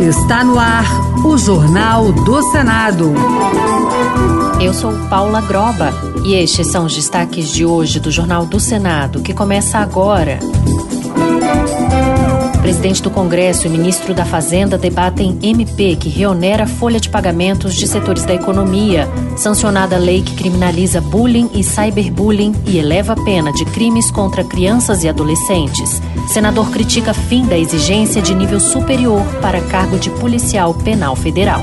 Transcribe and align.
Está 0.00 0.44
no 0.44 0.58
ar 0.58 0.84
o 1.24 1.36
Jornal 1.36 2.12
do 2.12 2.42
Senado. 2.50 3.12
Eu 4.60 4.72
sou 4.72 4.92
Paula 5.08 5.40
Groba 5.40 5.92
e 6.24 6.34
estes 6.34 6.68
são 6.68 6.86
os 6.86 6.94
destaques 6.94 7.48
de 7.48 7.64
hoje 7.66 7.98
do 7.98 8.10
Jornal 8.10 8.46
do 8.46 8.60
Senado, 8.60 9.20
que 9.20 9.34
começa 9.34 9.78
agora. 9.78 10.38
Presidente 12.60 13.02
do 13.02 13.10
Congresso 13.10 13.66
e 13.66 13.70
ministro 13.70 14.14
da 14.14 14.24
Fazenda 14.24 14.78
debatem 14.78 15.38
MP 15.42 15.96
que 15.96 16.08
reonera 16.08 16.66
folha 16.66 17.00
de 17.00 17.08
pagamentos 17.08 17.74
de 17.74 17.88
setores 17.88 18.24
da 18.24 18.34
economia, 18.34 19.08
sancionada 19.36 19.96
lei 19.96 20.22
que 20.22 20.36
criminaliza 20.36 21.00
bullying 21.00 21.50
e 21.54 21.64
cyberbullying 21.64 22.54
e 22.66 22.78
eleva 22.78 23.14
a 23.14 23.24
pena 23.24 23.52
de 23.52 23.64
crimes 23.64 24.10
contra 24.10 24.44
crianças 24.44 25.02
e 25.02 25.08
adolescentes. 25.08 26.00
Senador 26.28 26.70
critica 26.70 27.12
fim 27.12 27.46
da 27.46 27.58
exigência 27.58 28.22
de 28.22 28.34
nível 28.34 28.60
superior 28.60 29.22
para 29.40 29.60
cargo 29.62 29.98
de 29.98 30.10
policial 30.10 30.74
penal 30.74 31.16
federal. 31.16 31.60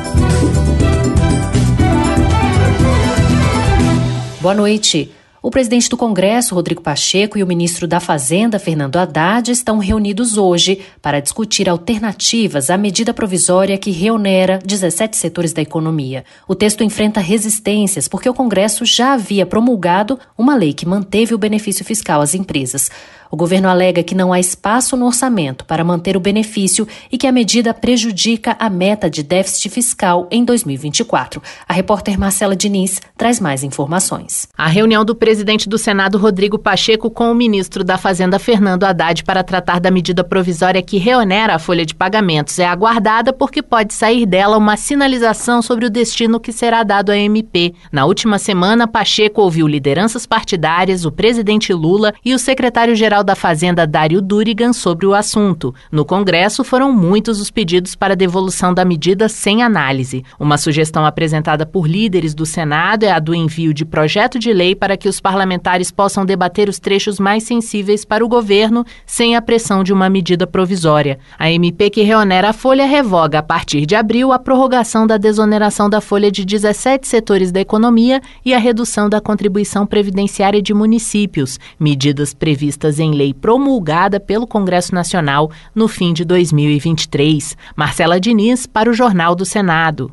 Boa 4.42 4.54
noite. 4.54 5.12
O 5.48 5.52
presidente 5.52 5.90
do 5.90 5.96
Congresso, 5.96 6.56
Rodrigo 6.56 6.82
Pacheco, 6.82 7.38
e 7.38 7.44
o 7.44 7.48
ministro 7.48 7.88
da 7.88 8.00
Fazenda, 8.02 8.60
Fernando 8.60 8.98
Haddad, 8.98 9.50
estão 9.50 9.78
reunidos 9.78 10.36
hoje 10.36 10.82
para 11.02 11.20
discutir 11.22 11.70
alternativas 11.70 12.70
à 12.70 12.78
medida 12.78 13.14
provisória 13.14 13.78
que 13.78 13.92
reonera 13.92 14.60
17 14.66 15.16
setores 15.16 15.54
da 15.54 15.62
economia. 15.62 16.26
O 16.48 16.56
texto 16.56 16.84
enfrenta 16.84 17.22
resistências 17.22 18.08
porque 18.08 18.28
o 18.28 18.34
Congresso 18.34 18.84
já 18.84 19.14
havia 19.14 19.46
promulgado 19.46 20.20
uma 20.38 20.54
lei 20.54 20.74
que 20.74 20.88
manteve 20.88 21.34
o 21.34 21.38
benefício 21.38 21.86
fiscal 21.86 22.20
às 22.20 22.34
empresas. 22.34 22.90
O 23.32 23.38
governo 23.38 23.68
alega 23.68 24.04
que 24.04 24.16
não 24.16 24.32
há 24.32 24.40
espaço 24.40 24.96
no 24.96 25.06
orçamento 25.06 25.66
para 25.66 25.84
manter 25.84 26.16
o 26.16 26.20
benefício 26.20 26.88
e 27.12 27.18
que 27.18 27.28
a 27.28 27.32
medida 27.32 27.74
prejudica 27.74 28.56
a 28.60 28.70
meta 28.70 29.10
de 29.10 29.24
déficit 29.24 29.70
fiscal 29.70 30.28
em 30.32 30.44
2024. 30.44 31.42
A 31.68 31.74
repórter 31.74 32.20
Marcela 32.20 32.56
Diniz 32.56 33.02
traz 33.18 33.40
mais 33.40 33.64
informações. 33.64 34.48
A 34.58 34.68
reunião 34.68 35.04
do 35.04 35.16
presidente 35.16 35.68
do 35.68 35.78
Senado, 35.78 36.18
Rodrigo 36.18 36.58
Pacheco, 36.58 37.10
com 37.10 37.32
o 37.32 37.36
ministro 37.36 37.84
da 37.84 37.98
Fazenda, 37.98 38.40
Fernando 38.40 38.84
Haddad, 38.84 39.24
para 39.24 39.44
tratar 39.44 39.80
da 39.80 39.92
medida 39.92 40.24
provisória 40.24 40.82
que 40.82 40.98
reonera 40.98 41.56
a 41.56 41.60
folha 41.60 41.86
de 41.86 41.96
pagamentos 41.96 42.60
é 42.60 42.66
aguardada 42.66 43.34
porque 43.34 43.62
pode 43.62 43.94
sair 43.94 44.26
dela 44.26 44.58
uma 44.58 44.78
sinalização 44.78 45.62
sobre 45.62 45.86
o 45.86 45.90
destino 45.90 46.40
que 46.40 46.52
será 46.52 46.84
dado 46.84 47.12
à 47.12 47.18
MP. 47.18 47.74
Na 47.92 48.06
última 48.06 48.38
semana, 48.38 48.88
Pacheco 48.88 49.42
ouviu 49.42 49.68
lideranças 49.68 50.26
partidárias, 50.26 51.06
o 51.06 51.12
presidente 51.12 51.74
Lula 51.74 52.14
e 52.24 52.34
o 52.34 52.40
secretário-geral 52.40 53.17
da 53.24 53.36
Fazenda 53.36 53.86
Dário 53.86 54.22
Durigan 54.22 54.74
sobre 54.74 55.06
o 55.06 55.14
assunto. 55.14 55.74
No 55.92 56.06
Congresso, 56.06 56.64
foram 56.64 56.92
muitos 56.92 57.40
os 57.40 57.50
pedidos 57.50 57.96
para 57.96 58.16
devolução 58.16 58.74
da 58.74 58.84
medida 58.84 59.28
sem 59.30 59.64
análise. 59.64 60.24
Uma 60.40 60.58
sugestão 60.58 61.06
apresentada 61.06 61.66
por 61.66 61.88
líderes 61.88 62.34
do 62.34 62.46
Senado 62.46 63.04
é 63.04 63.12
a 63.12 63.20
do 63.20 63.34
envio 63.34 63.74
de 63.74 63.86
projeto 63.86 64.40
de 64.40 64.52
lei 64.54 64.76
para 64.76 64.98
que 64.98 65.10
os 65.10 65.20
parlamentares 65.20 65.92
possam 65.92 66.26
debater 66.26 66.70
os 66.70 66.80
trechos 66.80 67.20
mais 67.20 67.44
sensíveis 67.44 68.04
para 68.06 68.24
o 68.24 68.28
governo 68.28 68.86
sem 69.06 69.36
a 69.36 69.42
pressão 69.42 69.84
de 69.84 69.94
uma 69.94 70.10
medida 70.10 70.46
provisória. 70.48 71.20
A 71.38 71.52
MP 71.52 71.90
que 71.90 72.02
reonera 72.02 72.50
a 72.50 72.54
folha 72.54 72.86
revoga, 72.86 73.40
a 73.40 73.44
partir 73.44 73.86
de 73.86 73.96
abril, 73.96 74.32
a 74.32 74.40
prorrogação 74.40 75.08
da 75.08 75.18
desoneração 75.18 75.90
da 75.90 76.02
folha 76.02 76.32
de 76.32 76.46
17 76.46 77.08
setores 77.08 77.52
da 77.52 77.60
economia 77.60 78.22
e 78.44 78.54
a 78.54 78.60
redução 78.60 79.10
da 79.10 79.22
contribuição 79.22 79.86
previdenciária 79.86 80.62
de 80.62 80.74
municípios, 80.74 81.60
medidas 81.80 82.34
previstas 82.34 83.00
em 83.00 83.07
em 83.08 83.16
lei 83.16 83.34
promulgada 83.34 84.20
pelo 84.20 84.46
Congresso 84.46 84.94
Nacional 84.94 85.50
no 85.74 85.88
fim 85.88 86.14
de 86.14 86.24
2023. 86.26 87.58
Marcela 87.76 88.20
Diniz 88.20 88.66
para 88.66 88.90
o 88.90 88.94
Jornal 88.94 89.36
do 89.36 89.46
Senado. 89.46 90.12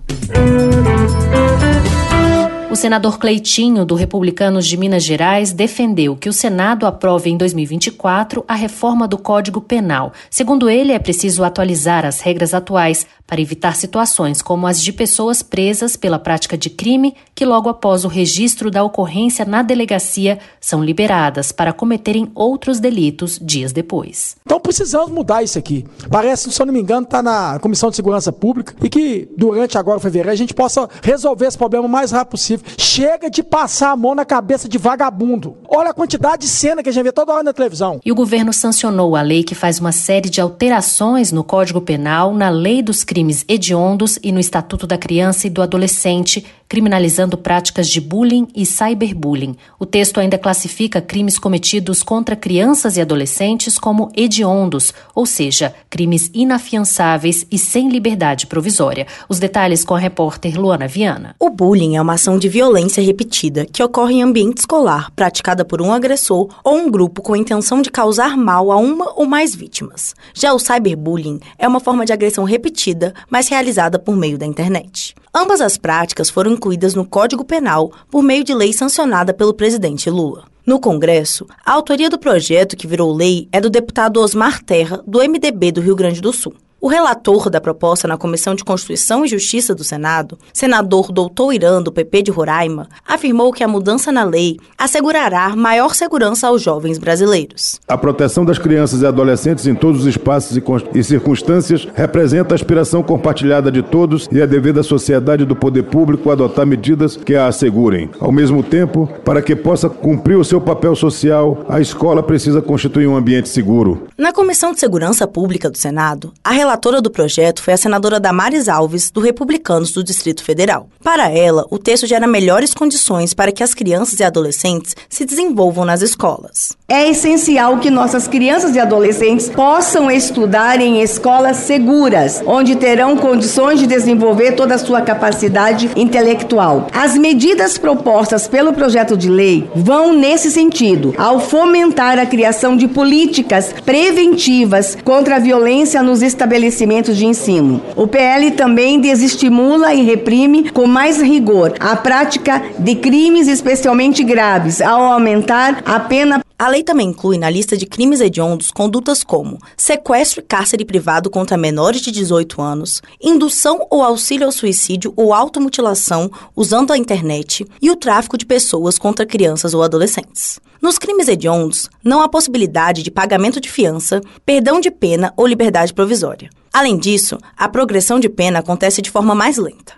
O 2.74 2.76
senador 2.76 3.20
Cleitinho, 3.20 3.84
do 3.84 3.94
Republicanos 3.94 4.66
de 4.66 4.76
Minas 4.76 5.04
Gerais, 5.04 5.52
defendeu 5.52 6.16
que 6.16 6.28
o 6.28 6.32
Senado 6.32 6.86
aprove 6.86 7.30
em 7.30 7.36
2024 7.36 8.44
a 8.48 8.56
reforma 8.56 9.06
do 9.06 9.16
Código 9.16 9.60
Penal. 9.60 10.12
Segundo 10.28 10.68
ele, 10.68 10.90
é 10.90 10.98
preciso 10.98 11.44
atualizar 11.44 12.04
as 12.04 12.20
regras 12.20 12.52
atuais 12.52 13.06
para 13.28 13.40
evitar 13.40 13.74
situações 13.76 14.42
como 14.42 14.66
as 14.66 14.82
de 14.82 14.92
pessoas 14.92 15.40
presas 15.40 15.96
pela 15.96 16.18
prática 16.18 16.58
de 16.58 16.68
crime 16.68 17.14
que, 17.32 17.44
logo 17.44 17.68
após 17.68 18.04
o 18.04 18.08
registro 18.08 18.72
da 18.72 18.82
ocorrência 18.82 19.44
na 19.44 19.62
delegacia, 19.62 20.40
são 20.60 20.84
liberadas 20.84 21.52
para 21.52 21.72
cometerem 21.72 22.30
outros 22.34 22.80
delitos 22.80 23.38
dias 23.40 23.72
depois. 23.72 24.36
Então 24.44 24.60
precisamos 24.60 25.10
mudar 25.10 25.42
isso 25.42 25.58
aqui. 25.58 25.86
Parece, 26.10 26.50
se 26.50 26.60
eu 26.60 26.66
não 26.66 26.72
me 26.72 26.80
engano, 26.80 27.04
está 27.04 27.22
na 27.22 27.58
Comissão 27.60 27.88
de 27.88 27.96
Segurança 27.96 28.32
Pública 28.32 28.74
e 28.82 28.88
que 28.90 29.28
durante 29.36 29.78
agora 29.78 30.00
fevereiro 30.00 30.32
a 30.32 30.36
gente 30.36 30.52
possa 30.52 30.88
resolver 31.02 31.46
esse 31.46 31.56
problema 31.56 31.86
o 31.86 31.88
mais 31.88 32.10
rápido 32.10 32.32
possível. 32.32 32.63
Chega 32.76 33.30
de 33.30 33.42
passar 33.42 33.90
a 33.90 33.96
mão 33.96 34.14
na 34.14 34.24
cabeça 34.24 34.68
de 34.68 34.78
vagabundo. 34.78 35.56
Olha 35.68 35.90
a 35.90 35.94
quantidade 35.94 36.42
de 36.42 36.48
cena 36.48 36.82
que 36.82 36.88
a 36.88 36.92
gente 36.92 37.04
vê 37.04 37.12
toda 37.12 37.32
hora 37.32 37.42
na 37.42 37.52
televisão. 37.52 38.00
E 38.04 38.12
o 38.12 38.14
governo 38.14 38.52
sancionou 38.52 39.16
a 39.16 39.22
lei 39.22 39.42
que 39.42 39.54
faz 39.54 39.78
uma 39.78 39.92
série 39.92 40.28
de 40.28 40.40
alterações 40.40 41.32
no 41.32 41.44
Código 41.44 41.80
Penal, 41.80 42.34
na 42.34 42.48
Lei 42.48 42.82
dos 42.82 43.04
Crimes 43.04 43.44
hediondos 43.48 44.18
e 44.22 44.32
no 44.32 44.40
Estatuto 44.40 44.86
da 44.86 44.98
Criança 44.98 45.46
e 45.46 45.50
do 45.50 45.62
Adolescente, 45.62 46.44
criminalizando 46.68 47.36
práticas 47.36 47.88
de 47.88 48.00
bullying 48.00 48.46
e 48.54 48.64
cyberbullying. 48.64 49.56
O 49.78 49.86
texto 49.86 50.18
ainda 50.18 50.38
classifica 50.38 51.00
crimes 51.00 51.38
cometidos 51.38 52.02
contra 52.02 52.36
crianças 52.36 52.96
e 52.96 53.00
adolescentes 53.00 53.78
como 53.78 54.10
hediondos, 54.16 54.92
ou 55.14 55.26
seja, 55.26 55.74
crimes 55.90 56.30
inafiançáveis 56.34 57.46
e 57.50 57.58
sem 57.58 57.88
liberdade 57.88 58.46
provisória. 58.46 59.06
Os 59.28 59.38
detalhes 59.38 59.84
com 59.84 59.94
a 59.94 59.98
repórter 59.98 60.60
Luana 60.60 60.88
Viana. 60.88 61.34
O 61.38 61.50
bullying 61.50 61.96
é 61.96 62.02
uma 62.02 62.14
ação 62.14 62.38
de 62.38 62.48
violência 62.48 63.02
repetida 63.02 63.66
que 63.66 63.82
ocorre 63.82 64.14
em 64.14 64.22
ambiente 64.22 64.58
escolar, 64.58 65.10
praticada 65.16 65.64
por 65.64 65.82
um 65.82 65.92
agressor 65.92 66.48
ou 66.62 66.76
um 66.76 66.90
grupo 66.90 67.22
com 67.22 67.34
a 67.34 67.38
intenção 67.38 67.82
de 67.82 67.90
causar 67.90 68.36
mal 68.36 68.70
a 68.70 68.76
uma 68.76 69.12
ou 69.16 69.26
mais 69.26 69.54
vítimas. 69.54 70.14
Já 70.32 70.52
o 70.52 70.58
cyberbullying 70.58 71.40
é 71.58 71.66
uma 71.66 71.80
forma 71.80 72.04
de 72.04 72.12
agressão 72.12 72.44
repetida 72.44 73.14
mas 73.28 73.48
realizada 73.48 73.98
por 73.98 74.16
meio 74.16 74.38
da 74.38 74.46
internet. 74.46 75.14
Ambas 75.36 75.60
as 75.60 75.76
práticas 75.76 76.30
foram 76.30 76.53
incluídas 76.54 76.94
no 76.94 77.04
Código 77.04 77.44
Penal 77.44 77.92
por 78.10 78.22
meio 78.22 78.42
de 78.42 78.54
lei 78.54 78.72
sancionada 78.72 79.34
pelo 79.34 79.52
presidente 79.52 80.08
Lula. 80.08 80.44
No 80.66 80.80
Congresso, 80.80 81.46
a 81.62 81.72
autoria 81.72 82.08
do 82.08 82.18
projeto 82.18 82.74
que 82.74 82.86
virou 82.86 83.14
lei 83.14 83.46
é 83.52 83.60
do 83.60 83.68
deputado 83.68 84.18
Osmar 84.18 84.64
Terra, 84.64 85.02
do 85.06 85.18
MDB 85.18 85.72
do 85.72 85.82
Rio 85.82 85.94
Grande 85.94 86.22
do 86.22 86.32
Sul. 86.32 86.54
O 86.84 86.88
relator 86.88 87.48
da 87.48 87.62
proposta 87.62 88.06
na 88.06 88.18
Comissão 88.18 88.54
de 88.54 88.62
Constituição 88.62 89.24
e 89.24 89.28
Justiça 89.28 89.74
do 89.74 89.82
Senado, 89.82 90.38
senador 90.52 91.10
Doutor 91.10 91.54
Irã, 91.54 91.82
do 91.82 91.90
PP 91.90 92.24
de 92.24 92.30
Roraima, 92.30 92.90
afirmou 93.08 93.54
que 93.54 93.64
a 93.64 93.66
mudança 93.66 94.12
na 94.12 94.22
lei 94.22 94.58
assegurará 94.76 95.56
maior 95.56 95.94
segurança 95.94 96.46
aos 96.46 96.60
jovens 96.60 96.98
brasileiros. 96.98 97.80
A 97.88 97.96
proteção 97.96 98.44
das 98.44 98.58
crianças 98.58 99.00
e 99.00 99.06
adolescentes 99.06 99.66
em 99.66 99.74
todos 99.74 100.02
os 100.02 100.06
espaços 100.06 100.60
e 100.94 101.02
circunstâncias 101.02 101.88
representa 101.94 102.52
a 102.52 102.56
aspiração 102.56 103.02
compartilhada 103.02 103.72
de 103.72 103.80
todos 103.80 104.28
e 104.30 104.38
é 104.38 104.46
dever 104.46 104.74
da 104.74 104.82
sociedade 104.82 105.44
e 105.44 105.46
do 105.46 105.56
poder 105.56 105.84
público 105.84 106.30
adotar 106.30 106.66
medidas 106.66 107.16
que 107.16 107.34
a 107.34 107.46
assegurem. 107.46 108.10
Ao 108.20 108.30
mesmo 108.30 108.62
tempo, 108.62 109.08
para 109.24 109.40
que 109.40 109.56
possa 109.56 109.88
cumprir 109.88 110.36
o 110.36 110.44
seu 110.44 110.60
papel 110.60 110.94
social, 110.94 111.64
a 111.66 111.80
escola 111.80 112.22
precisa 112.22 112.60
constituir 112.60 113.06
um 113.06 113.16
ambiente 113.16 113.48
seguro. 113.48 114.06
Na 114.18 114.34
Comissão 114.34 114.74
de 114.74 114.80
Segurança 114.80 115.26
Pública 115.26 115.70
do 115.70 115.78
Senado, 115.78 116.30
a 116.44 116.50
relatora 116.50 116.73
do 116.76 117.10
projeto 117.10 117.62
foi 117.62 117.74
a 117.74 117.76
senadora 117.76 118.20
Damares 118.20 118.68
Alves, 118.68 119.10
do 119.10 119.20
Republicanos 119.20 119.92
do 119.92 120.02
Distrito 120.02 120.42
Federal. 120.42 120.88
Para 121.02 121.30
ela, 121.30 121.64
o 121.70 121.78
texto 121.78 122.06
gera 122.06 122.26
melhores 122.26 122.74
condições 122.74 123.32
para 123.32 123.52
que 123.52 123.62
as 123.62 123.72
crianças 123.72 124.18
e 124.18 124.24
adolescentes 124.24 124.94
se 125.08 125.24
desenvolvam 125.24 125.84
nas 125.84 126.02
escolas. 126.02 126.76
É 126.88 127.08
essencial 127.08 127.78
que 127.78 127.90
nossas 127.90 128.28
crianças 128.28 128.74
e 128.74 128.80
adolescentes 128.80 129.48
possam 129.48 130.10
estudar 130.10 130.80
em 130.80 131.00
escolas 131.00 131.58
seguras, 131.58 132.42
onde 132.44 132.76
terão 132.76 133.16
condições 133.16 133.78
de 133.78 133.86
desenvolver 133.86 134.52
toda 134.52 134.74
a 134.74 134.78
sua 134.78 135.00
capacidade 135.00 135.90
intelectual. 135.96 136.88
As 136.92 137.16
medidas 137.16 137.78
propostas 137.78 138.48
pelo 138.48 138.72
projeto 138.72 139.16
de 139.16 139.30
lei 139.30 139.70
vão 139.74 140.12
nesse 140.12 140.50
sentido, 140.50 141.14
ao 141.16 141.40
fomentar 141.40 142.18
a 142.18 142.26
criação 142.26 142.76
de 142.76 142.88
políticas 142.88 143.72
preventivas 143.84 144.96
contra 145.04 145.36
a 145.36 145.38
violência 145.38 146.02
nos 146.02 146.20
estabelecimentos 146.20 146.63
estabelecimentos 146.64 147.16
de 147.16 147.26
ensino. 147.26 147.80
O 147.96 148.06
PL 148.06 148.50
também 148.52 149.00
desestimula 149.00 149.94
e 149.94 150.02
reprime 150.02 150.70
com 150.70 150.86
mais 150.86 151.20
rigor 151.20 151.74
a 151.78 151.96
prática 151.96 152.62
de 152.78 152.94
crimes 152.96 153.48
especialmente 153.48 154.22
graves, 154.22 154.80
ao 154.80 155.02
aumentar 155.02 155.82
a 155.84 156.00
pena 156.00 156.43
A 156.64 156.68
lei 156.68 156.82
também 156.82 157.08
inclui 157.08 157.36
na 157.36 157.50
lista 157.50 157.76
de 157.76 157.84
crimes 157.84 158.22
hediondos 158.22 158.70
condutas 158.70 159.22
como 159.22 159.58
sequestro 159.76 160.40
e 160.40 160.42
cárcere 160.42 160.82
privado 160.82 161.28
contra 161.28 161.58
menores 161.58 162.00
de 162.00 162.10
18 162.10 162.62
anos, 162.62 163.02
indução 163.22 163.86
ou 163.90 164.02
auxílio 164.02 164.46
ao 164.46 164.50
suicídio 164.50 165.12
ou 165.14 165.34
automutilação 165.34 166.30
usando 166.56 166.90
a 166.90 166.96
internet 166.96 167.66
e 167.82 167.90
o 167.90 167.96
tráfico 167.96 168.38
de 168.38 168.46
pessoas 168.46 168.96
contra 168.96 169.26
crianças 169.26 169.74
ou 169.74 169.82
adolescentes. 169.82 170.58
Nos 170.80 170.96
crimes 170.96 171.28
hediondos, 171.28 171.90
não 172.02 172.22
há 172.22 172.30
possibilidade 172.30 173.02
de 173.02 173.10
pagamento 173.10 173.60
de 173.60 173.70
fiança, 173.70 174.22
perdão 174.46 174.80
de 174.80 174.90
pena 174.90 175.34
ou 175.36 175.46
liberdade 175.46 175.92
provisória. 175.92 176.48
Além 176.72 176.96
disso, 176.96 177.36
a 177.58 177.68
progressão 177.68 178.18
de 178.18 178.30
pena 178.30 178.60
acontece 178.60 179.02
de 179.02 179.10
forma 179.10 179.34
mais 179.34 179.58
lenta. 179.58 179.92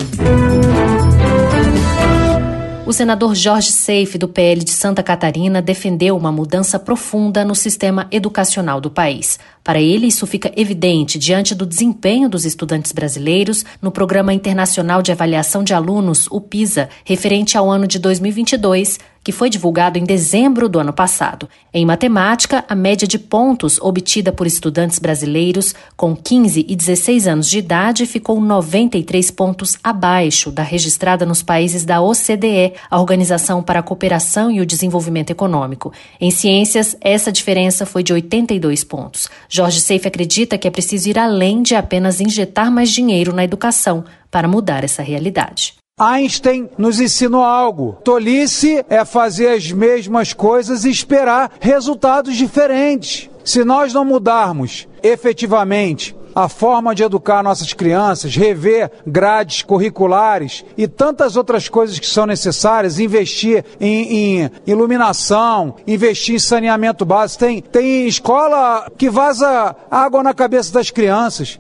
O 2.87 2.93
senador 2.93 3.35
Jorge 3.35 3.73
Seife, 3.73 4.17
do 4.17 4.29
PL 4.29 4.63
de 4.63 4.71
Santa 4.71 5.03
Catarina, 5.03 5.61
defendeu 5.61 6.17
uma 6.17 6.31
mudança 6.31 6.79
profunda 6.79 7.45
no 7.45 7.53
sistema 7.53 8.07
educacional 8.13 8.81
do 8.81 8.89
país. 8.89 9.41
Para 9.65 9.81
ele, 9.81 10.07
isso 10.07 10.25
fica 10.25 10.53
evidente 10.57 11.19
diante 11.19 11.53
do 11.53 11.67
desempenho 11.67 12.29
dos 12.29 12.45
estudantes 12.45 12.93
brasileiros 12.93 13.65
no 13.83 13.91
Programa 13.91 14.33
Internacional 14.33 15.03
de 15.03 15.11
Avaliação 15.11 15.65
de 15.65 15.75
Alunos, 15.75 16.29
o 16.31 16.41
PISA, 16.41 16.89
referente 17.05 17.59
ao 17.59 17.69
ano 17.69 17.89
de 17.89 17.99
2022, 17.99 19.01
que 19.27 19.33
foi 19.33 19.51
divulgado 19.51 19.99
em 19.99 20.05
dezembro 20.05 20.69
do 20.69 20.79
ano 20.79 20.93
passado. 20.93 21.49
Em 21.75 21.85
matemática, 21.85 22.65
a 22.69 22.77
média 22.77 23.09
de 23.09 23.19
pontos 23.19 23.77
obtida 23.81 24.31
por 24.31 24.47
estudantes 24.47 25.01
brasileiros 25.01 25.75
com 25.97 26.15
15 26.15 26.65
e 26.69 26.77
16 26.77 27.27
anos 27.27 27.51
de 27.51 27.59
idade 27.59 28.07
ficou 28.07 28.41
93 28.41 29.29
pontos 29.33 29.77
abaixo 29.83 30.53
da 30.53 30.63
registrada 30.63 31.27
nos 31.27 31.43
países 31.43 31.85
da 31.85 32.01
OCDE, 32.01 32.75
a 32.89 33.01
Organização 33.01 33.65
para 33.65 33.81
a 33.81 33.83
Cooperação 33.83 34.49
e 34.49 34.61
o 34.61 34.67
Desenvolvimento 34.67 35.31
Econômico. 35.31 35.93
Em 36.21 36.31
ciências, 36.31 36.97
essa 37.01 37.33
diferença 37.33 37.85
foi 37.85 38.05
de 38.05 38.13
82 38.13 38.85
pontos. 38.85 39.29
Jorge 39.49 39.81
Seife 39.81 40.07
acredita 40.07 40.57
que 40.57 40.69
é 40.69 40.71
preciso 40.71 41.11
ir 41.11 41.19
além 41.19 41.65
de 41.65 41.75
apenas 41.75 42.21
injetar 42.21 42.71
mais 42.71 42.93
dinheiro 42.93 43.33
na 43.33 43.43
educação 43.43 44.05
para 44.31 44.47
mudar 44.47 44.85
essa 44.85 45.03
realidade. 45.03 45.75
Einstein 45.99 46.69
nos 46.77 47.01
ensinou 47.01 47.43
algo. 47.43 47.97
Tolice 48.05 48.85
é 48.91 49.03
fazer 49.03 49.49
as 49.49 49.73
mesmas 49.73 50.35
coisas 50.35 50.85
e 50.85 50.91
esperar 50.91 51.51
resultados 51.59 52.37
diferentes. 52.37 53.31
Se 53.43 53.65
nós 53.65 53.95
não 53.95 54.05
mudarmos 54.05 54.87
efetivamente 55.03 56.15
a 56.35 56.51
forma 56.51 56.95
de 56.95 57.03
educar 57.03 57.43
nossas 57.43 57.73
crianças, 57.73 58.37
rever 58.37 58.91
grades 59.07 59.63
curriculares 59.63 60.67
e 60.77 60.87
tantas 60.87 61.35
outras 61.35 61.67
coisas 61.67 61.99
que 61.99 62.07
são 62.07 62.27
necessárias, 62.27 62.99
investir 62.99 63.65
em, 63.81 64.43
em 64.43 64.51
iluminação, 64.67 65.77
investir 65.87 66.35
em 66.35 66.39
saneamento 66.39 67.07
básico. 67.07 67.43
Tem, 67.43 67.63
tem 67.63 68.07
escola 68.07 68.87
que 68.99 69.09
vaza 69.09 69.75
água 69.91 70.23
na 70.23 70.35
cabeça 70.35 70.75
das 70.75 70.91
crianças. 70.91 71.59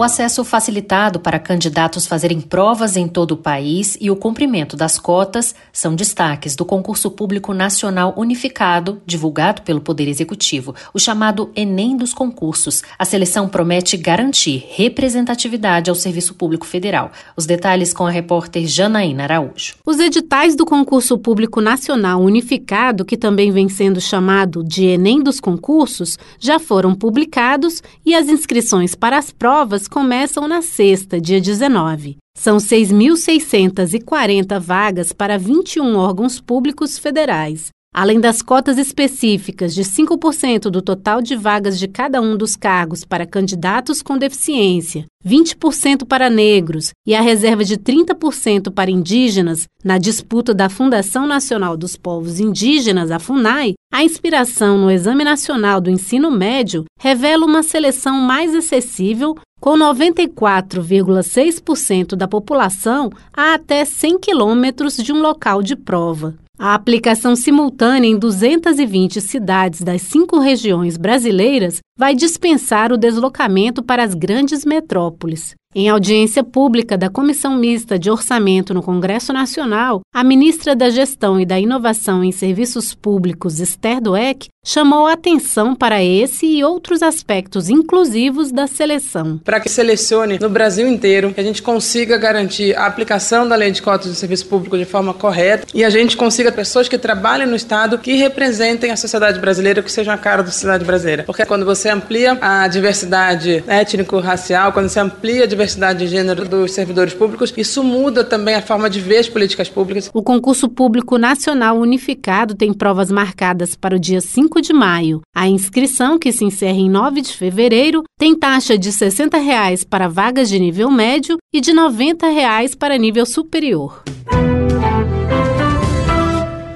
O 0.00 0.02
acesso 0.02 0.42
facilitado 0.44 1.20
para 1.20 1.38
candidatos 1.38 2.06
fazerem 2.06 2.40
provas 2.40 2.96
em 2.96 3.06
todo 3.06 3.32
o 3.32 3.36
país 3.36 3.98
e 4.00 4.10
o 4.10 4.16
cumprimento 4.16 4.74
das 4.74 4.98
cotas 4.98 5.54
são 5.70 5.94
destaques 5.94 6.56
do 6.56 6.64
concurso 6.64 7.10
público 7.10 7.52
nacional 7.52 8.14
unificado, 8.16 9.02
divulgado 9.04 9.60
pelo 9.60 9.82
Poder 9.82 10.08
Executivo, 10.08 10.74
o 10.94 10.98
chamado 10.98 11.50
Enem 11.54 11.98
dos 11.98 12.14
concursos. 12.14 12.82
A 12.98 13.04
seleção 13.04 13.46
promete 13.46 13.98
garantir 13.98 14.64
representatividade 14.70 15.90
ao 15.90 15.94
Serviço 15.94 16.32
Público 16.32 16.66
Federal. 16.66 17.12
Os 17.36 17.44
detalhes 17.44 17.92
com 17.92 18.06
a 18.06 18.10
repórter 18.10 18.66
Janaína 18.66 19.24
Araújo. 19.24 19.74
Os 19.84 19.98
editais 19.98 20.56
do 20.56 20.64
concurso 20.64 21.18
público 21.18 21.60
nacional 21.60 22.22
unificado, 22.22 23.04
que 23.04 23.18
também 23.18 23.52
vem 23.52 23.68
sendo 23.68 24.00
chamado 24.00 24.64
de 24.64 24.86
Enem 24.86 25.22
dos 25.22 25.40
concursos, 25.40 26.18
já 26.38 26.58
foram 26.58 26.94
publicados 26.94 27.82
e 28.02 28.14
as 28.14 28.30
inscrições 28.30 28.94
para 28.94 29.18
as 29.18 29.30
provas 29.30 29.89
começam 29.90 30.46
na 30.46 30.62
sexta, 30.62 31.20
dia 31.20 31.40
19. 31.40 32.16
São 32.34 32.58
6.640 32.58 34.60
vagas 34.60 35.12
para 35.12 35.36
21 35.36 35.96
órgãos 35.96 36.40
públicos 36.40 36.96
federais. 36.98 37.70
Além 37.92 38.20
das 38.20 38.40
cotas 38.40 38.78
específicas 38.78 39.74
de 39.74 39.82
5% 39.82 40.70
do 40.70 40.80
total 40.80 41.20
de 41.20 41.34
vagas 41.34 41.76
de 41.76 41.88
cada 41.88 42.20
um 42.20 42.36
dos 42.36 42.54
cargos 42.54 43.04
para 43.04 43.26
candidatos 43.26 44.00
com 44.00 44.16
deficiência, 44.16 45.06
20% 45.26 46.06
para 46.06 46.30
negros 46.30 46.90
e 47.04 47.16
a 47.16 47.20
reserva 47.20 47.64
de 47.64 47.76
30% 47.76 48.72
para 48.72 48.92
indígenas 48.92 49.66
na 49.82 49.98
disputa 49.98 50.54
da 50.54 50.68
Fundação 50.68 51.26
Nacional 51.26 51.76
dos 51.76 51.96
Povos 51.96 52.38
Indígenas, 52.38 53.10
a 53.10 53.18
FUNAI, 53.18 53.74
a 53.92 54.04
inspiração 54.04 54.78
no 54.78 54.88
Exame 54.88 55.24
Nacional 55.24 55.80
do 55.80 55.90
Ensino 55.90 56.30
Médio 56.30 56.84
revela 56.96 57.44
uma 57.44 57.64
seleção 57.64 58.20
mais 58.20 58.54
acessível 58.54 59.36
com 59.60 59.76
94,6% 59.76 62.14
da 62.14 62.28
população 62.28 63.10
a 63.32 63.54
até 63.54 63.84
100 63.84 64.20
quilômetros 64.20 64.96
de 64.96 65.12
um 65.12 65.20
local 65.20 65.60
de 65.60 65.74
prova. 65.74 66.36
A 66.62 66.74
aplicação 66.74 67.34
simultânea 67.34 68.06
em 68.06 68.18
220 68.18 69.18
cidades 69.22 69.80
das 69.80 70.02
cinco 70.02 70.38
regiões 70.38 70.98
brasileiras 70.98 71.80
vai 71.98 72.14
dispensar 72.14 72.92
o 72.92 72.98
deslocamento 72.98 73.82
para 73.82 74.04
as 74.04 74.12
grandes 74.12 74.62
metrópoles. 74.66 75.54
Em 75.72 75.88
audiência 75.88 76.42
pública 76.42 76.98
da 76.98 77.08
Comissão 77.08 77.56
Mista 77.56 77.96
de 77.96 78.10
Orçamento 78.10 78.74
no 78.74 78.82
Congresso 78.82 79.32
Nacional, 79.32 80.00
a 80.12 80.24
ministra 80.24 80.74
da 80.74 80.90
Gestão 80.90 81.38
e 81.38 81.46
da 81.46 81.60
Inovação 81.60 82.24
em 82.24 82.32
Serviços 82.32 82.92
Públicos, 82.92 83.60
Esther 83.60 84.00
Dweck, 84.00 84.48
chamou 84.66 85.06
atenção 85.06 85.74
para 85.74 86.02
esse 86.02 86.44
e 86.44 86.64
outros 86.64 87.02
aspectos 87.02 87.70
inclusivos 87.70 88.50
da 88.50 88.66
seleção. 88.66 89.38
Para 89.44 89.60
que 89.60 89.68
selecione 89.68 90.40
no 90.40 90.50
Brasil 90.50 90.88
inteiro, 90.88 91.32
que 91.32 91.40
a 91.40 91.44
gente 91.44 91.62
consiga 91.62 92.18
garantir 92.18 92.76
a 92.76 92.86
aplicação 92.86 93.48
da 93.48 93.54
lei 93.54 93.70
de 93.70 93.80
cotas 93.80 94.10
de 94.10 94.16
serviço 94.16 94.46
público 94.46 94.76
de 94.76 94.84
forma 94.84 95.14
correta 95.14 95.68
e 95.72 95.84
a 95.84 95.88
gente 95.88 96.16
consiga 96.16 96.50
pessoas 96.50 96.88
que 96.88 96.98
trabalhem 96.98 97.46
no 97.46 97.54
Estado 97.54 97.96
que 97.96 98.14
representem 98.14 98.90
a 98.90 98.96
sociedade 98.96 99.38
brasileira, 99.38 99.82
que 99.84 99.92
sejam 99.92 100.12
a 100.12 100.18
cara 100.18 100.42
da 100.42 100.50
sociedade 100.50 100.84
brasileira. 100.84 101.22
Porque 101.22 101.46
quando 101.46 101.64
você 101.64 101.88
amplia 101.88 102.36
a 102.40 102.66
diversidade 102.66 103.62
étnico-racial, 103.66 104.72
quando 104.72 104.88
você 104.88 104.98
amplia 104.98 105.44
a 105.44 105.46
diversidade 105.60 105.98
de 105.98 106.06
gênero 106.06 106.48
dos 106.48 106.72
servidores 106.72 107.12
públicos, 107.12 107.52
isso 107.54 107.84
muda 107.84 108.24
também 108.24 108.54
a 108.54 108.62
forma 108.62 108.88
de 108.88 108.98
ver 108.98 109.18
as 109.18 109.28
políticas 109.28 109.68
públicas. 109.68 110.10
O 110.14 110.22
concurso 110.22 110.68
público 110.70 111.18
nacional 111.18 111.78
unificado 111.78 112.54
tem 112.54 112.72
provas 112.72 113.10
marcadas 113.10 113.74
para 113.74 113.96
o 113.96 113.98
dia 113.98 114.22
5 114.22 114.62
de 114.62 114.72
maio. 114.72 115.20
A 115.36 115.46
inscrição, 115.46 116.18
que 116.18 116.32
se 116.32 116.44
encerra 116.44 116.78
em 116.78 116.88
9 116.88 117.20
de 117.20 117.36
fevereiro, 117.36 118.02
tem 118.18 118.34
taxa 118.34 118.78
de 118.78 118.90
60 118.90 119.36
reais 119.36 119.84
para 119.84 120.08
vagas 120.08 120.48
de 120.48 120.58
nível 120.58 120.90
médio 120.90 121.36
e 121.52 121.60
de 121.60 121.74
90 121.74 122.26
reais 122.28 122.74
para 122.74 122.96
nível 122.96 123.26
superior. 123.26 124.02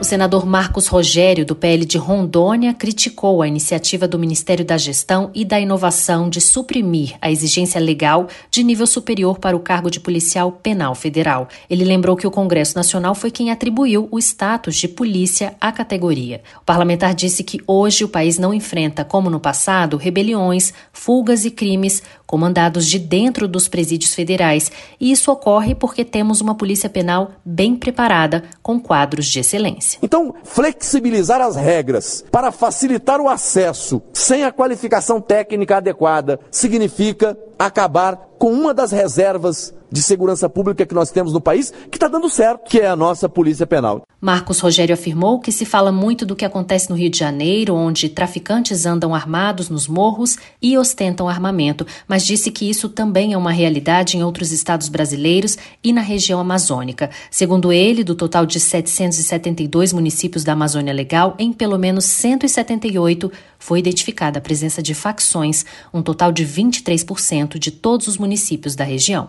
O 0.04 0.06
senador 0.06 0.44
Marcos 0.44 0.86
Rogério, 0.86 1.46
do 1.46 1.56
PL 1.56 1.86
de 1.86 1.96
Rondônia, 1.96 2.74
criticou 2.74 3.40
a 3.40 3.48
iniciativa 3.48 4.06
do 4.06 4.18
Ministério 4.18 4.62
da 4.62 4.76
Gestão 4.76 5.30
e 5.34 5.46
da 5.46 5.58
Inovação 5.58 6.28
de 6.28 6.42
suprimir 6.42 7.16
a 7.22 7.30
exigência 7.30 7.80
legal 7.80 8.28
de 8.50 8.62
nível 8.62 8.86
superior 8.86 9.38
para 9.38 9.56
o 9.56 9.60
cargo 9.60 9.90
de 9.90 9.98
policial 9.98 10.52
penal 10.52 10.94
federal. 10.94 11.48
Ele 11.70 11.86
lembrou 11.86 12.16
que 12.16 12.26
o 12.26 12.30
Congresso 12.30 12.76
Nacional 12.76 13.14
foi 13.14 13.30
quem 13.30 13.50
atribuiu 13.50 14.06
o 14.10 14.18
status 14.18 14.76
de 14.76 14.88
polícia 14.88 15.54
à 15.58 15.72
categoria. 15.72 16.42
O 16.60 16.64
parlamentar 16.66 17.14
disse 17.14 17.42
que 17.42 17.62
hoje 17.66 18.04
o 18.04 18.08
país 18.08 18.36
não 18.36 18.52
enfrenta, 18.52 19.06
como 19.06 19.30
no 19.30 19.40
passado, 19.40 19.96
rebeliões, 19.96 20.74
fugas 20.92 21.46
e 21.46 21.50
crimes 21.50 22.02
comandados 22.26 22.86
de 22.86 22.98
dentro 22.98 23.46
dos 23.46 23.68
presídios 23.68 24.14
federais, 24.14 24.70
e 25.00 25.12
isso 25.12 25.30
ocorre 25.30 25.74
porque 25.74 26.04
temos 26.04 26.40
uma 26.40 26.54
polícia 26.54 26.88
penal 26.88 27.32
bem 27.44 27.76
preparada, 27.76 28.44
com 28.62 28.80
quadros 28.80 29.26
de 29.26 29.40
excelência. 29.40 29.98
Então, 30.02 30.34
flexibilizar 30.44 31.40
as 31.40 31.56
regras 31.56 32.24
para 32.30 32.50
facilitar 32.50 33.20
o 33.20 33.28
acesso 33.28 34.02
sem 34.12 34.44
a 34.44 34.52
qualificação 34.52 35.20
técnica 35.20 35.76
adequada 35.76 36.40
significa 36.50 37.36
acabar 37.58 38.34
com 38.38 38.52
uma 38.52 38.74
das 38.74 38.90
reservas 38.90 39.72
de 39.94 40.02
segurança 40.02 40.48
pública 40.48 40.84
que 40.84 40.92
nós 40.92 41.12
temos 41.12 41.32
no 41.32 41.40
país, 41.40 41.72
que 41.88 41.96
está 41.96 42.08
dando 42.08 42.28
certo, 42.28 42.68
que 42.68 42.80
é 42.80 42.88
a 42.88 42.96
nossa 42.96 43.28
Polícia 43.28 43.64
Penal. 43.64 44.02
Marcos 44.20 44.58
Rogério 44.58 44.92
afirmou 44.92 45.38
que 45.38 45.52
se 45.52 45.64
fala 45.64 45.92
muito 45.92 46.26
do 46.26 46.34
que 46.34 46.44
acontece 46.44 46.90
no 46.90 46.96
Rio 46.96 47.08
de 47.08 47.16
Janeiro, 47.16 47.76
onde 47.76 48.08
traficantes 48.08 48.86
andam 48.86 49.14
armados 49.14 49.68
nos 49.68 49.86
morros 49.86 50.36
e 50.60 50.76
ostentam 50.76 51.28
armamento, 51.28 51.86
mas 52.08 52.26
disse 52.26 52.50
que 52.50 52.68
isso 52.68 52.88
também 52.88 53.34
é 53.34 53.38
uma 53.38 53.52
realidade 53.52 54.16
em 54.16 54.24
outros 54.24 54.50
estados 54.50 54.88
brasileiros 54.88 55.56
e 55.82 55.92
na 55.92 56.00
região 56.00 56.40
amazônica. 56.40 57.08
Segundo 57.30 57.72
ele, 57.72 58.02
do 58.02 58.16
total 58.16 58.44
de 58.44 58.58
772 58.58 59.92
municípios 59.92 60.42
da 60.42 60.54
Amazônia 60.54 60.92
Legal, 60.92 61.36
em 61.38 61.52
pelo 61.52 61.78
menos 61.78 62.04
178 62.04 63.30
foi 63.60 63.78
identificada 63.78 64.40
a 64.40 64.42
presença 64.42 64.82
de 64.82 64.92
facções, 64.92 65.64
um 65.92 66.02
total 66.02 66.32
de 66.32 66.44
23% 66.44 67.60
de 67.60 67.70
todos 67.70 68.08
os 68.08 68.18
municípios 68.18 68.74
da 68.74 68.82
região. 68.82 69.28